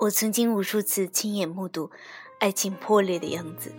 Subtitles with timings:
[0.00, 1.90] 我曾经无数次亲眼目睹
[2.38, 3.70] 爱情破裂的样子，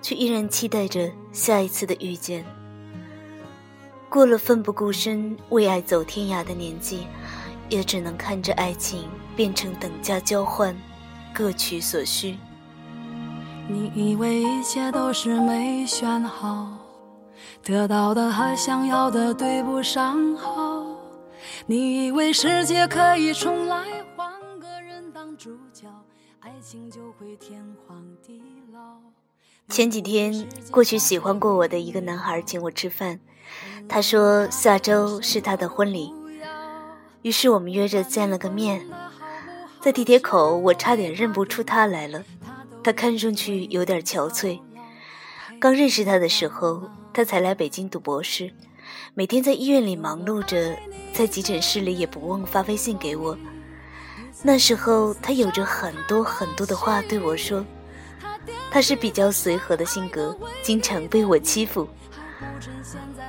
[0.00, 2.44] 却依然期待着下一次的遇见。
[4.08, 7.08] 过了奋不顾身为爱走天涯的年纪，
[7.68, 10.76] 也只能看着爱情变成等价交换，
[11.34, 12.38] 各取所需。
[13.68, 16.78] 你以为一切都是没选好，
[17.64, 20.86] 得到的和想要的对不上号。
[21.66, 23.84] 你以为世界可以重来，
[25.38, 25.86] 主角，
[26.40, 28.42] 爱情就会天荒地
[28.72, 28.96] 老。
[29.68, 33.20] 前几天，过去喜欢过我的一个男孩请我吃饭。
[33.88, 36.12] 他说下周是他的婚礼，
[37.22, 38.84] 于是我们约着见了个面。
[39.80, 42.24] 在地铁口，我差点认不出他来了。
[42.82, 44.58] 他看上去有点憔悴。
[45.60, 48.52] 刚认识他的时候，他才来北京读博士，
[49.14, 50.76] 每天在医院里忙碌着，
[51.12, 53.38] 在急诊室里也不忘发微信给我。
[54.42, 57.64] 那时候他有着很多很多的话对我说。
[58.70, 61.88] 他是比较随和的性格，经常被我欺负。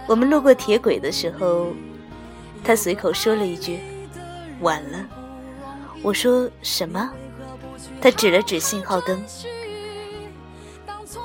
[0.05, 1.73] 我们路过铁轨的时候，
[2.61, 3.79] 他随口说了一句
[4.59, 5.07] ：“晚了。”
[6.03, 7.09] 我说什么？
[8.01, 9.23] 他指了指信号灯。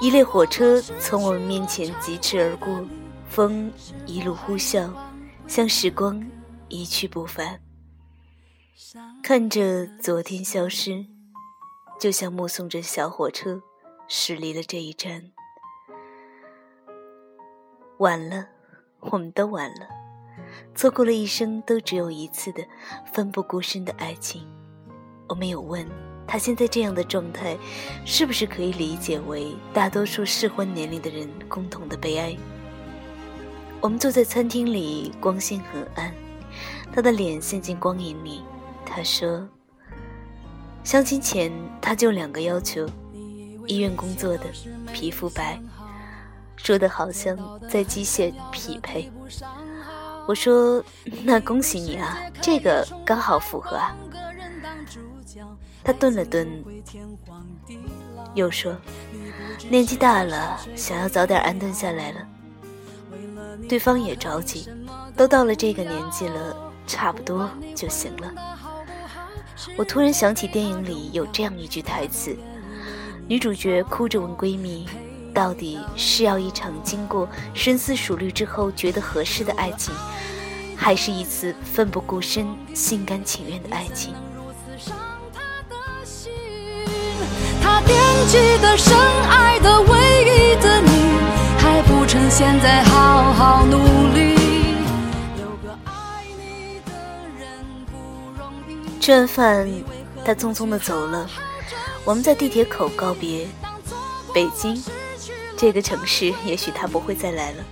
[0.01, 2.85] 一列火车从我们面前疾驰而过，
[3.29, 3.69] 风
[4.07, 4.89] 一路呼啸，
[5.49, 6.25] 像时光
[6.69, 7.59] 一去不返。
[9.23, 11.07] 看着昨天消失，
[12.01, 13.63] 就像目送着小火车
[14.09, 15.31] 驶离了这一站。
[17.99, 18.49] 晚了，
[18.99, 19.87] 我们都晚了，
[20.75, 22.67] 错过了一生都只有一次的
[23.13, 24.45] 奋不顾身的爱情。
[25.29, 25.87] 我没有问
[26.27, 27.57] 他现在这样的状态，
[28.05, 32.37] 是不是可以理解为大多数适婚年龄的人共同的悲哀。
[33.81, 36.13] 我们坐在餐厅里，光线很暗，
[36.93, 38.43] 他的脸陷进光影里。
[38.87, 39.47] 他说
[40.85, 42.89] ：“相亲前他就两个要求，
[43.67, 44.45] 医院工作的，
[44.93, 45.61] 皮肤白。”
[46.57, 47.37] 说的好像
[47.69, 49.11] 在机械匹配。
[50.27, 50.83] 我说
[51.25, 53.95] ：“那恭喜你啊，这个刚好符合啊。”
[55.85, 56.49] 他顿了顿，
[58.35, 58.75] 又说
[59.69, 62.27] ：“年纪大了，想要早点安顿下来了。”
[63.69, 64.67] 对方也着急，
[65.17, 68.33] 都到了这个年纪了，差不多就行了。
[69.77, 72.37] 我突然想起电影里有这样一句台词：
[73.27, 74.87] 女主角哭着问闺蜜。
[75.35, 79.93] 到底是要一场经过深思熟虑之后觉得合适的爱情，
[80.77, 84.15] 还是一次奋不顾身、心甘情愿的爱情？
[87.61, 87.99] 他惦
[88.29, 88.97] 记的、深
[89.29, 89.59] 爱
[99.05, 99.69] 吃完饭，
[100.25, 101.29] 他匆匆的走了。
[102.07, 103.47] 我们在地铁口告别，
[104.33, 104.83] 北京。
[105.59, 107.63] 这个城市，也许他不会再来了。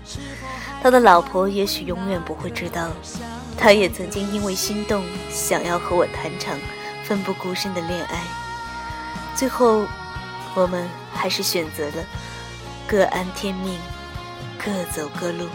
[0.83, 2.91] 他的老婆也许永远不会知道，
[3.57, 6.55] 他也曾经因为心动，想要和我谈场
[7.03, 8.25] 奋不顾身的恋爱。
[9.35, 9.87] 最后，
[10.55, 12.05] 我们还是选择了
[12.87, 13.79] 各安天命，
[14.63, 15.47] 各走各路。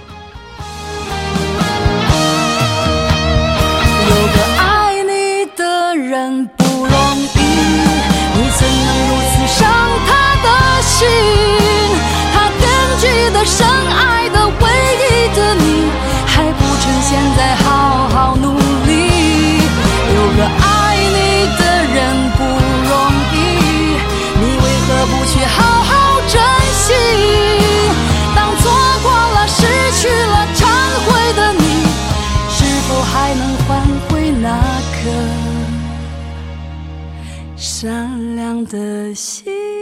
[37.79, 39.76] 善良的心？